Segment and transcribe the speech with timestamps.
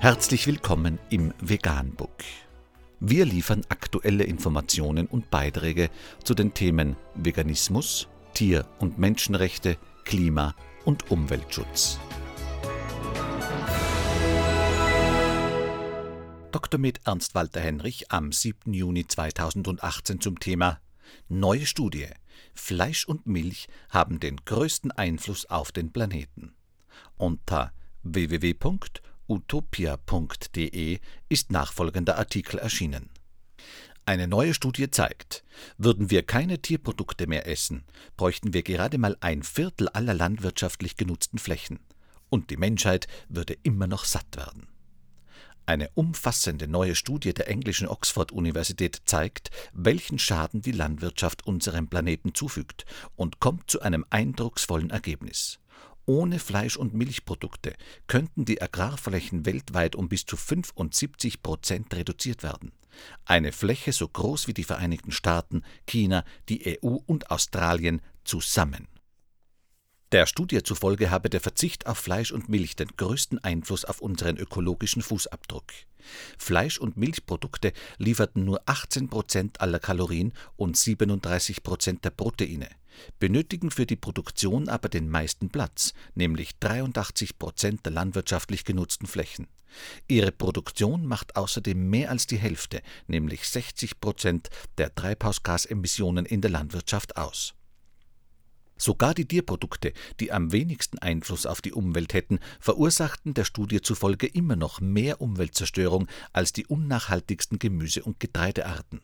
[0.00, 2.22] Herzlich willkommen im Veganbook.
[3.00, 5.90] Wir liefern aktuelle Informationen und Beiträge
[6.22, 10.54] zu den Themen Veganismus, Tier- und Menschenrechte, Klima-
[10.84, 11.98] und Umweltschutz.
[16.52, 16.78] Dr.
[16.78, 18.72] Med Ernst Walter Henrich am 7.
[18.72, 20.78] Juni 2018 zum Thema
[21.28, 22.06] Neue Studie.
[22.54, 26.54] Fleisch und Milch haben den größten Einfluss auf den Planeten.
[27.16, 27.72] Unter
[29.28, 33.10] www.utopia.de ist nachfolgender Artikel erschienen.
[34.06, 35.44] Eine neue Studie zeigt,
[35.76, 37.84] würden wir keine Tierprodukte mehr essen,
[38.16, 41.78] bräuchten wir gerade mal ein Viertel aller landwirtschaftlich genutzten Flächen.
[42.30, 44.66] Und die Menschheit würde immer noch satt werden.
[45.66, 52.86] Eine umfassende neue Studie der englischen Oxford-Universität zeigt, welchen Schaden die Landwirtschaft unserem Planeten zufügt
[53.16, 55.58] und kommt zu einem eindrucksvollen Ergebnis.
[56.08, 57.74] Ohne Fleisch- und Milchprodukte
[58.06, 62.72] könnten die Agrarflächen weltweit um bis zu 75 Prozent reduziert werden.
[63.26, 68.88] Eine Fläche so groß wie die Vereinigten Staaten, China, die EU und Australien zusammen.
[70.10, 74.38] Der Studie zufolge habe der Verzicht auf Fleisch und Milch den größten Einfluss auf unseren
[74.38, 75.66] ökologischen Fußabdruck.
[76.38, 82.70] Fleisch- und Milchprodukte lieferten nur 18 Prozent aller Kalorien und 37 Prozent der Proteine,
[83.18, 89.46] benötigen für die Produktion aber den meisten Platz, nämlich 83 Prozent der landwirtschaftlich genutzten Flächen.
[90.08, 96.50] Ihre Produktion macht außerdem mehr als die Hälfte, nämlich 60 Prozent der Treibhausgasemissionen in der
[96.50, 97.54] Landwirtschaft aus.
[98.80, 104.28] Sogar die Tierprodukte, die am wenigsten Einfluss auf die Umwelt hätten, verursachten der Studie zufolge
[104.28, 109.00] immer noch mehr Umweltzerstörung als die unnachhaltigsten Gemüse- und Getreidearten.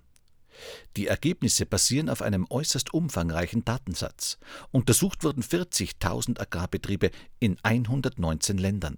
[0.97, 4.39] Die Ergebnisse basieren auf einem äußerst umfangreichen Datensatz.
[4.71, 8.97] Untersucht wurden 40.000 Agrarbetriebe in 119 Ländern.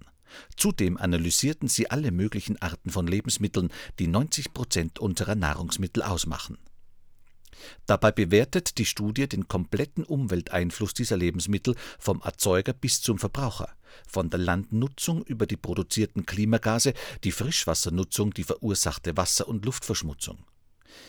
[0.55, 6.57] Zudem analysierten sie alle möglichen Arten von Lebensmitteln, die 90 Prozent unserer Nahrungsmittel ausmachen.
[7.85, 13.69] Dabei bewertet die Studie den kompletten Umwelteinfluss dieser Lebensmittel vom Erzeuger bis zum Verbraucher,
[14.07, 16.93] von der Landnutzung über die produzierten Klimagase,
[17.23, 20.37] die Frischwassernutzung, die verursachte Wasser- und Luftverschmutzung.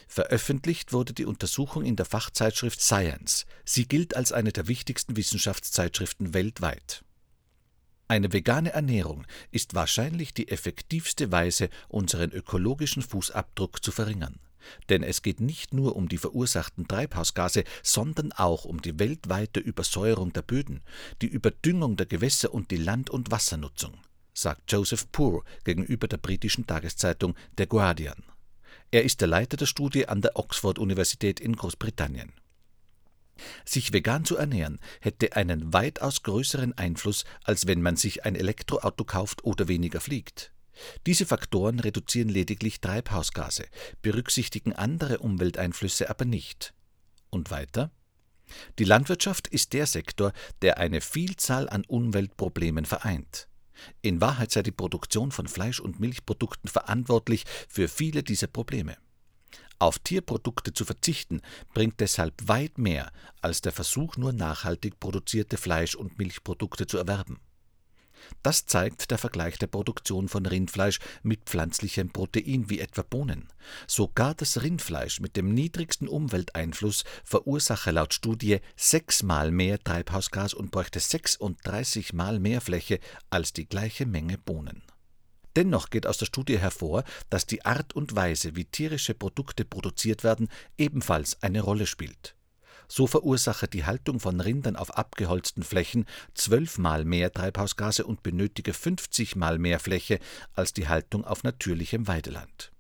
[0.07, 3.47] Veröffentlicht wurde die Untersuchung in der Fachzeitschrift Science.
[3.65, 7.05] Sie gilt als eine der wichtigsten Wissenschaftszeitschriften weltweit.
[8.11, 14.41] Eine vegane Ernährung ist wahrscheinlich die effektivste Weise, unseren ökologischen Fußabdruck zu verringern.
[14.89, 20.33] Denn es geht nicht nur um die verursachten Treibhausgase, sondern auch um die weltweite Übersäuerung
[20.33, 20.83] der Böden,
[21.21, 23.99] die Überdüngung der Gewässer und die Land- und Wassernutzung,
[24.33, 28.25] sagt Joseph Poor gegenüber der britischen Tageszeitung The Guardian.
[28.91, 32.33] Er ist der Leiter der Studie an der Oxford-Universität in Großbritannien.
[33.65, 39.05] Sich vegan zu ernähren hätte einen weitaus größeren Einfluss, als wenn man sich ein Elektroauto
[39.05, 40.53] kauft oder weniger fliegt.
[41.07, 43.67] Diese Faktoren reduzieren lediglich Treibhausgase,
[44.01, 46.73] berücksichtigen andere Umwelteinflüsse aber nicht.
[47.31, 47.91] Und weiter?
[48.79, 50.33] Die Landwirtschaft ist der Sektor,
[50.63, 53.48] der eine Vielzahl an Umweltproblemen vereint.
[54.03, 58.97] In Wahrheit sei die Produktion von Fleisch- und Milchprodukten verantwortlich für viele dieser Probleme.
[59.81, 61.41] Auf Tierprodukte zu verzichten
[61.73, 67.39] bringt deshalb weit mehr als der Versuch, nur nachhaltig produzierte Fleisch- und Milchprodukte zu erwerben.
[68.43, 73.49] Das zeigt der Vergleich der Produktion von Rindfleisch mit pflanzlichem Protein wie etwa Bohnen.
[73.87, 81.01] Sogar das Rindfleisch mit dem niedrigsten Umwelteinfluss verursache laut Studie sechsmal mehr Treibhausgas und bräuchte
[81.01, 83.01] 36 Mal mehr Fläche
[83.31, 84.83] als die gleiche Menge Bohnen.
[85.57, 90.23] Dennoch geht aus der Studie hervor, dass die Art und Weise, wie tierische Produkte produziert
[90.23, 92.37] werden, ebenfalls eine Rolle spielt.
[92.89, 99.37] So verursache die Haltung von Rindern auf abgeholzten Flächen zwölfmal mehr Treibhausgase und benötige 50
[99.37, 100.19] Mal mehr Fläche
[100.55, 102.73] als die Haltung auf natürlichem Weideland.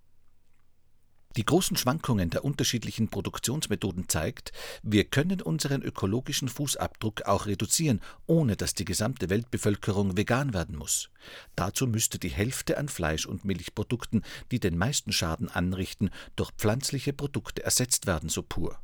[1.37, 4.51] Die großen Schwankungen der unterschiedlichen Produktionsmethoden zeigt,
[4.83, 11.11] wir können unseren ökologischen Fußabdruck auch reduzieren, ohne dass die gesamte Weltbevölkerung vegan werden muss.
[11.55, 17.13] Dazu müsste die Hälfte an Fleisch- und Milchprodukten, die den meisten Schaden anrichten, durch pflanzliche
[17.13, 18.81] Produkte ersetzt werden, so pur.